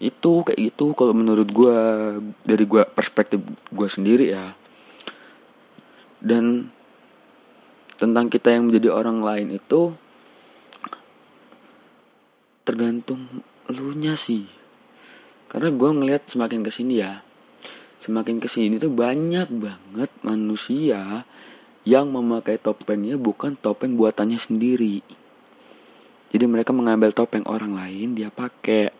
Itu 0.00 0.44
kayak 0.44 0.60
gitu 0.60 0.92
kalau 0.92 1.16
menurut 1.16 1.48
gue 1.48 1.76
dari 2.44 2.64
gue 2.68 2.84
perspektif 2.92 3.40
gue 3.72 3.88
sendiri 3.88 4.36
ya. 4.36 4.52
Dan 6.20 6.68
tentang 7.96 8.28
kita 8.28 8.52
yang 8.52 8.68
menjadi 8.68 8.92
orang 8.92 9.24
lain 9.24 9.56
itu 9.56 9.96
tergantung 12.68 13.42
lu 13.72 13.96
nya 13.96 14.14
sih. 14.14 14.44
Karena 15.48 15.72
gue 15.72 15.90
ngeliat 15.90 16.28
semakin 16.28 16.60
ke 16.60 16.70
sini 16.70 16.94
ya 17.00 17.24
semakin 18.00 18.40
ke 18.40 18.48
sini 18.48 18.80
tuh 18.80 18.88
banyak 18.88 19.52
banget 19.52 20.10
manusia 20.24 21.28
yang 21.90 22.06
memakai 22.14 22.54
topengnya 22.54 23.18
bukan 23.18 23.58
topeng 23.58 23.98
buatannya 23.98 24.38
sendiri. 24.38 25.02
Jadi 26.30 26.44
mereka 26.46 26.70
mengambil 26.70 27.10
topeng 27.10 27.42
orang 27.50 27.74
lain 27.74 28.14
dia 28.14 28.30
pakai. 28.30 28.94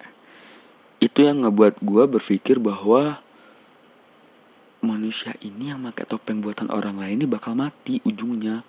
Itu 0.99 1.23
yang 1.23 1.47
ngebuat 1.47 1.79
gue 1.87 2.05
berpikir 2.11 2.59
bahwa 2.59 3.23
manusia 4.83 5.39
ini 5.45 5.71
yang 5.71 5.87
pakai 5.87 6.09
topeng 6.09 6.43
buatan 6.43 6.73
orang 6.75 6.99
lain 6.99 7.21
ini 7.21 7.27
bakal 7.29 7.53
mati 7.53 8.01
ujungnya 8.01 8.65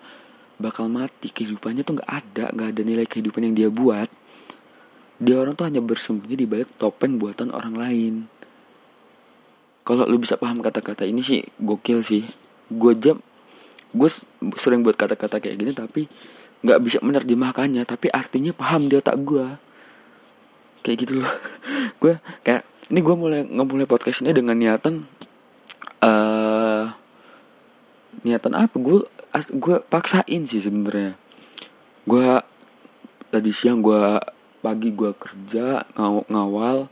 bakal 0.60 0.92
mati 0.92 1.32
kehidupannya 1.32 1.88
tuh 1.88 1.98
nggak 1.98 2.12
ada 2.12 2.46
nggak 2.52 2.68
ada 2.76 2.82
nilai 2.84 3.08
kehidupan 3.08 3.48
yang 3.48 3.56
dia 3.56 3.70
buat 3.72 4.12
dia 5.24 5.40
orang 5.40 5.56
tuh 5.56 5.72
hanya 5.72 5.80
bersembunyi 5.80 6.36
di 6.36 6.44
balik 6.44 6.76
topeng 6.76 7.16
buatan 7.16 7.56
orang 7.56 7.80
lain 7.80 8.14
kalau 9.88 10.04
lu 10.04 10.20
bisa 10.20 10.36
paham 10.36 10.60
kata-kata 10.60 11.08
ini 11.08 11.24
sih 11.24 11.48
gokil 11.64 12.04
sih 12.04 12.28
gue 12.68 12.94
jam 13.00 13.24
gue 13.92 14.10
sering 14.56 14.82
buat 14.82 14.96
kata-kata 14.96 15.44
kayak 15.44 15.58
gini 15.60 15.72
tapi 15.76 16.08
nggak 16.62 16.80
bisa 16.80 16.98
menerjemahkannya 17.02 17.84
tapi 17.84 18.08
artinya 18.14 18.54
paham 18.54 18.88
di 18.88 18.96
otak 18.96 19.18
gue 19.22 19.48
kayak 20.82 20.98
gitu 21.06 21.14
loh. 21.22 21.34
Gue 22.02 22.18
kayak 22.42 22.66
ini 22.90 23.00
gue 23.06 23.16
mulai 23.16 23.46
ngemulai 23.46 23.86
podcast 23.86 24.26
ini 24.26 24.34
dengan 24.34 24.58
niatan 24.58 25.06
uh, 26.02 26.90
niatan 28.26 28.54
apa? 28.58 28.76
Gue 28.82 29.06
gue 29.54 29.78
paksain 29.86 30.42
sih 30.50 30.58
sebenarnya. 30.58 31.14
Gue 32.10 32.42
tadi 33.30 33.54
siang 33.54 33.86
gue 33.86 34.18
pagi 34.62 34.90
gue 34.94 35.14
kerja 35.14 35.86
ngaw 35.98 36.30
ngawal 36.30 36.90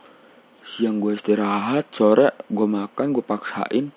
siang 0.64 1.02
gue 1.02 1.14
istirahat 1.14 1.90
sore 1.94 2.34
gue 2.50 2.68
makan 2.70 3.14
gue 3.14 3.26
paksain 3.26 3.92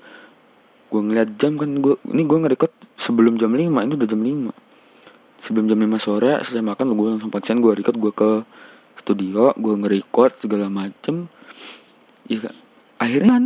gue 0.92 1.00
ngeliat 1.00 1.40
jam 1.40 1.56
kan 1.56 1.72
gue 1.80 1.96
ini 2.12 2.28
gue 2.28 2.38
ngerekod 2.44 2.72
sebelum 3.00 3.40
jam 3.40 3.56
5 3.56 3.64
ini 3.64 3.92
udah 3.96 4.08
jam 4.08 4.20
5 4.20 4.52
sebelum 5.40 5.64
jam 5.72 5.80
5 5.80 5.96
sore 5.96 6.36
selesai 6.44 6.60
makan 6.60 6.92
gue 6.92 7.08
langsung 7.16 7.32
paksain 7.32 7.56
gue 7.58 7.72
record 7.72 7.96
gue 7.96 8.12
ke 8.12 8.30
studio 9.02 9.50
gue 9.56 9.74
ngerekod 9.74 10.30
segala 10.36 10.68
macem. 10.68 11.26
Ya 12.30 12.54
akhirnya 13.02 13.40
kan 13.40 13.44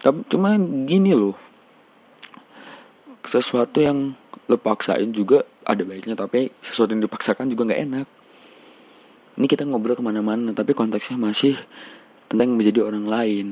tapi 0.00 0.18
cuma 0.28 0.56
gini 0.84 1.16
loh. 1.16 1.36
Sesuatu 3.24 3.80
yang 3.80 4.12
lo 4.50 4.56
paksain 4.58 5.14
juga 5.14 5.46
ada 5.64 5.80
baiknya 5.86 6.18
tapi 6.18 6.50
sesuatu 6.60 6.92
yang 6.92 7.04
dipaksakan 7.06 7.48
juga 7.48 7.70
nggak 7.70 7.82
enak. 7.88 8.06
Ini 9.40 9.46
kita 9.48 9.64
ngobrol 9.64 9.96
ke 9.96 10.04
mana-mana 10.04 10.52
tapi 10.52 10.76
konteksnya 10.76 11.16
masih 11.16 11.56
tentang 12.28 12.52
menjadi 12.52 12.84
orang 12.84 13.06
lain. 13.08 13.46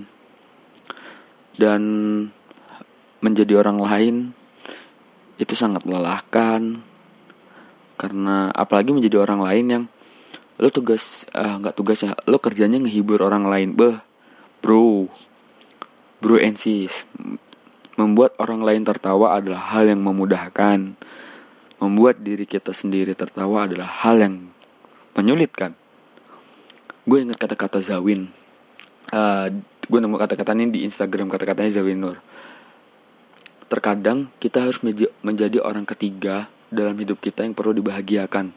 Dan 1.59 1.83
menjadi 3.25 3.59
orang 3.59 3.79
lain 3.83 4.15
itu 5.39 5.55
sangat 5.55 5.87
melelahkan 5.87 6.83
karena 7.99 8.51
apalagi 8.55 8.95
menjadi 8.95 9.23
orang 9.23 9.43
lain 9.43 9.67
yang 9.67 9.85
lo 10.59 10.71
tugas 10.71 11.27
nggak 11.35 11.75
uh, 11.75 11.79
tugas 11.79 12.03
ya 12.03 12.15
lo 12.27 12.43
kerjanya 12.43 12.83
ngehibur 12.83 13.23
orang 13.23 13.47
lain 13.47 13.75
beh 13.75 13.99
bro 14.59 15.07
Bro 16.19 16.43
and 16.43 16.59
sis, 16.59 17.07
membuat 17.95 18.35
orang 18.43 18.67
lain 18.67 18.83
tertawa 18.83 19.39
adalah 19.39 19.71
hal 19.71 19.87
yang 19.87 20.03
memudahkan. 20.03 20.99
Membuat 21.79 22.19
diri 22.27 22.43
kita 22.43 22.75
sendiri 22.75 23.15
tertawa 23.15 23.71
adalah 23.71 23.87
hal 23.87 24.19
yang 24.19 24.35
menyulitkan. 25.15 25.79
Gue 27.07 27.23
ingat 27.23 27.39
kata-kata 27.39 27.79
Zawin. 27.79 28.35
Uh, 29.15 29.63
gue 29.87 29.99
nemu 30.03 30.19
kata-kata 30.19 30.59
ini 30.59 30.75
di 30.75 30.81
Instagram 30.83 31.31
kata-katanya 31.31 31.71
Zawin 31.71 32.03
Nur. 32.03 32.19
Terkadang 33.69 34.33
kita 34.41 34.65
harus 34.65 34.81
menjadi 35.21 35.61
orang 35.61 35.85
ketiga 35.85 36.49
dalam 36.73 36.97
hidup 36.97 37.21
kita 37.21 37.45
yang 37.45 37.53
perlu 37.53 37.77
dibahagiakan. 37.77 38.57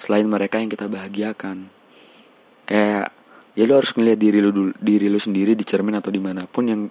Selain 0.00 0.24
mereka 0.24 0.60
yang 0.60 0.72
kita 0.72 0.88
bahagiakan. 0.88 1.68
Kayak 2.64 3.12
ya 3.58 3.66
lo 3.66 3.74
harus 3.82 3.90
ngeliat 3.90 4.22
diri 4.22 4.38
dulu 4.38 4.70
diri 4.78 5.10
lo 5.10 5.18
sendiri 5.18 5.58
di 5.58 5.66
cermin 5.66 5.98
atau 5.98 6.14
di 6.14 6.22
mana 6.22 6.46
pun 6.46 6.70
yang 6.70 6.86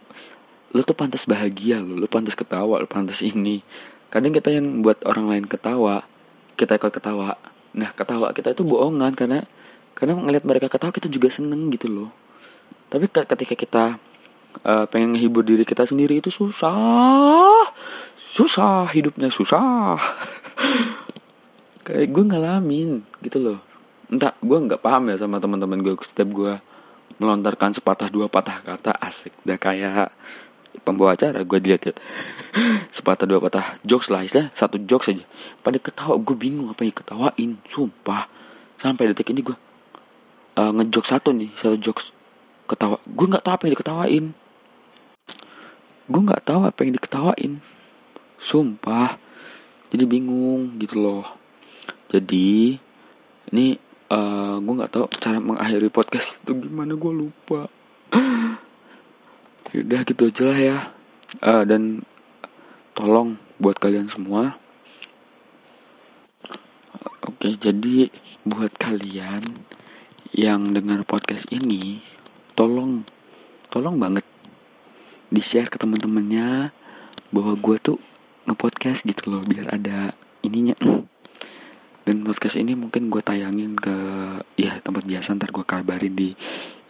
lo 0.76 0.82
tuh 0.84 1.00
pantas 1.00 1.24
bahagia 1.24 1.80
lo 1.80 1.96
lo 1.96 2.12
pantas 2.12 2.36
ketawa 2.36 2.84
lo 2.84 2.91
pantas 2.91 3.24
ini 3.24 3.63
kadang 4.12 4.36
kita 4.36 4.52
yang 4.52 4.84
buat 4.84 5.00
orang 5.08 5.32
lain 5.32 5.46
ketawa 5.48 6.04
kita 6.60 6.76
ikut 6.76 6.91
ketawa 6.91 7.39
nah 7.72 7.96
ketawa 7.96 8.36
kita 8.36 8.52
itu 8.52 8.67
bohongan 8.67 9.15
karena 9.15 9.48
karena 9.96 10.20
ngeliat 10.20 10.43
mereka 10.43 10.67
ketawa 10.67 10.91
kita 10.91 11.08
juga 11.08 11.32
seneng 11.32 11.72
gitu 11.72 11.88
loh 11.88 12.12
tapi 12.91 13.08
ketika 13.08 13.56
kita 13.56 13.84
uh, 14.63 14.86
pengen 14.89 15.13
ngehibur 15.13 15.46
diri 15.46 15.67
kita 15.67 15.86
sendiri 15.86 16.22
itu 16.22 16.32
susah. 16.34 17.67
Susah 18.17 18.89
hidupnya 18.93 19.30
susah. 19.30 19.98
Kayak 21.86 22.08
gue 22.12 22.24
ngalamin 22.30 22.91
gitu 23.22 23.38
loh. 23.41 23.60
Entah 24.08 24.36
gue 24.39 24.58
nggak 24.58 24.82
paham 24.82 25.12
ya 25.12 25.15
sama 25.20 25.38
teman-teman 25.39 25.84
gue 25.84 25.93
setiap 26.04 26.30
gue 26.32 26.54
melontarkan 27.17 27.74
sepatah 27.74 28.12
dua 28.12 28.28
patah 28.28 28.62
kata 28.62 28.93
asik. 29.00 29.34
Udah 29.48 29.58
kayak 29.58 30.12
pembawa 30.86 31.17
acara 31.17 31.41
gue 31.41 31.58
dilihat 31.58 31.89
ya 31.89 31.93
sepatah 32.96 33.26
dua 33.26 33.41
patah 33.41 33.65
jokes 33.82 34.13
lah 34.13 34.22
istilah 34.22 34.52
satu 34.54 34.80
jokes 34.84 35.12
aja. 35.12 35.26
Pada 35.63 35.80
ketawa 35.80 36.15
gue 36.20 36.36
bingung 36.38 36.72
apa 36.72 36.84
yang 36.84 36.96
ketawain 36.96 37.52
sumpah. 37.67 38.30
Sampai 38.78 39.10
detik 39.10 39.34
ini 39.34 39.41
gue 39.41 39.58
uh, 40.60 40.72
ngejok 40.76 41.06
satu 41.08 41.32
nih 41.34 41.50
satu 41.56 41.76
jokes 41.80 42.12
ketawa. 42.67 43.00
Gue 43.08 43.26
nggak 43.32 43.43
tahu 43.48 43.54
apa 43.56 43.63
yang 43.67 43.74
diketawain 43.80 44.26
gue 46.08 46.22
nggak 46.24 46.43
tahu 46.48 46.63
apa 46.63 46.80
yang 46.84 46.96
diketawain. 46.96 47.54
Sumpah. 48.39 49.20
Jadi 49.91 50.04
bingung 50.08 50.80
gitu 50.80 51.00
loh. 51.00 51.28
Jadi 52.08 52.76
ini 53.52 53.65
uh, 54.12 54.60
gue 54.60 54.74
nggak 54.80 54.91
tahu 54.91 55.06
cara 55.20 55.39
mengakhiri 55.43 55.91
podcast 55.91 56.43
itu 56.43 56.56
gimana. 56.56 56.96
Gue 56.96 57.13
lupa. 57.13 57.67
Udah 59.76 60.02
gitu 60.08 60.32
aja 60.32 60.43
lah 60.48 60.60
ya. 60.60 60.78
Uh, 61.43 61.63
dan 61.67 62.08
tolong 62.96 63.36
buat 63.60 63.76
kalian 63.78 64.08
semua. 64.08 64.56
Oke 67.28 67.54
jadi 67.54 68.08
buat 68.48 68.72
kalian 68.80 69.67
yang 70.32 70.72
dengar 70.72 71.04
podcast 71.04 71.52
ini 71.52 72.00
tolong 72.56 73.04
tolong 73.70 74.00
banget 74.00 74.24
di 75.28 75.42
share 75.44 75.68
ke 75.68 75.76
teman-temannya 75.76 76.72
bahwa 77.32 77.54
gue 77.60 77.78
tuh 77.80 77.98
ngepodcast 78.48 79.04
gitu 79.04 79.28
loh 79.28 79.44
biar 79.44 79.68
ada 79.76 80.16
ininya. 80.44 80.76
Dan 82.08 82.24
podcast 82.24 82.56
ini 82.56 82.72
mungkin 82.72 83.12
gue 83.12 83.20
tayangin 83.20 83.76
ke 83.76 83.96
ya 84.56 84.80
tempat 84.80 85.04
biasa 85.04 85.36
ntar 85.36 85.52
gue 85.52 85.68
kabarin 85.68 86.16
di 86.16 86.32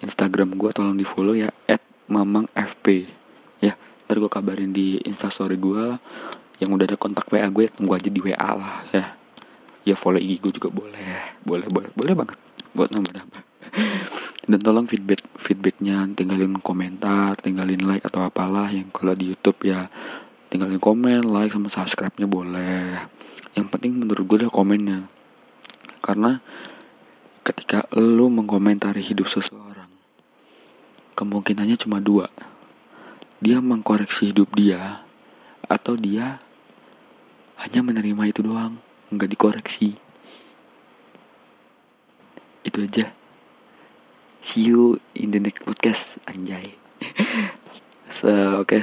Instagram 0.05 0.53
gue 0.53 0.69
tolong 0.69 0.93
di 0.93 1.01
follow 1.01 1.33
ya 1.33 1.49
at 1.65 1.81
mamang 2.05 2.45
fp 2.53 3.09
ya 3.57 3.73
ntar 4.05 4.21
gue 4.21 4.29
kabarin 4.29 4.69
di 4.69 5.01
instastory 5.01 5.57
gue 5.57 5.97
yang 6.61 6.69
udah 6.69 6.85
ada 6.85 6.97
kontak 7.01 7.25
wa 7.33 7.41
gue 7.49 7.65
tunggu 7.73 7.97
aja 7.97 8.09
di 8.13 8.21
wa 8.21 8.37
lah 8.37 8.85
ya. 8.93 9.05
Ya 9.87 9.95
follow 9.97 10.21
ig 10.21 10.37
gue 10.37 10.53
juga 10.53 10.69
boleh 10.69 11.41
boleh 11.41 11.65
boleh 11.65 11.89
boleh 11.97 12.13
banget 12.13 12.37
buat 12.77 12.93
nambah 12.93 13.13
nambah 13.17 13.41
dan 14.47 14.63
tolong 14.63 14.87
feedback 14.87 15.27
feedbacknya 15.35 16.07
tinggalin 16.15 16.55
komentar 16.63 17.35
tinggalin 17.35 17.83
like 17.83 18.07
atau 18.07 18.23
apalah 18.23 18.71
yang 18.71 18.87
kalau 18.95 19.11
di 19.11 19.35
YouTube 19.35 19.59
ya. 19.67 19.91
Tinggalin 20.47 20.79
komen 20.79 21.27
like 21.27 21.51
sama 21.51 21.67
subscribe 21.67 22.15
nya 22.15 22.23
boleh. 22.23 23.03
Yang 23.59 23.67
penting 23.67 23.99
menurut 23.99 24.23
gue 24.23 24.37
adalah 24.39 24.55
komennya. 24.55 25.11
Karena 25.99 26.39
ketika 27.43 27.83
lo 27.99 28.31
mengkomentari 28.31 29.03
hidup 29.03 29.27
seseorang 29.27 29.91
kemungkinannya 31.19 31.75
cuma 31.75 31.99
dua. 31.99 32.31
Dia 33.43 33.59
mengkoreksi 33.59 34.31
hidup 34.31 34.55
dia 34.55 35.03
atau 35.67 35.99
dia 35.99 36.39
hanya 37.59 37.83
menerima 37.83 38.23
itu 38.31 38.39
doang. 38.47 38.79
Nggak 39.11 39.35
dikoreksi. 39.35 39.99
Itu 42.63 42.87
aja 42.87 43.16
see 44.57 44.73
you 44.73 44.97
in 45.13 45.29
the 45.29 45.37
next 45.37 45.61
podcast 45.61 46.17
anjay 46.25 46.73
so, 48.09 48.25
oke 48.57 48.73
okay. 48.73 48.81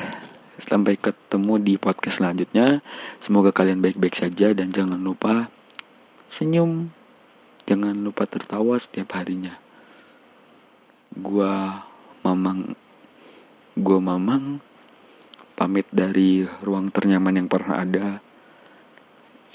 Sampai 0.55 0.95
ketemu 0.95 1.59
di 1.59 1.75
podcast 1.75 2.23
selanjutnya. 2.23 2.79
Semoga 3.19 3.51
kalian 3.51 3.83
baik-baik 3.83 4.15
saja 4.15 4.55
dan 4.55 4.71
jangan 4.71 5.03
lupa 5.03 5.51
senyum. 6.31 6.95
Jangan 7.67 7.99
lupa 8.07 8.23
tertawa 8.31 8.79
setiap 8.79 9.19
harinya. 9.19 9.59
Gua 11.11 11.83
Mamang 12.23 12.79
Gua 13.75 13.99
Mamang 13.99 14.63
pamit 15.59 15.91
dari 15.91 16.47
ruang 16.63 16.95
ternyaman 16.95 17.35
yang 17.35 17.49
pernah 17.51 17.83
ada. 17.83 18.23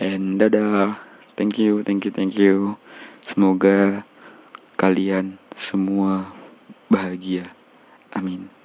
And 0.03 0.35
dadah. 0.35 0.99
Thank 1.39 1.63
you, 1.63 1.79
thank 1.87 2.03
you, 2.03 2.11
thank 2.11 2.35
you. 2.35 2.75
Semoga 3.23 4.03
kalian 4.79 5.35
semua 5.51 6.31
bahagia. 6.87 7.51
Amin. 8.15 8.58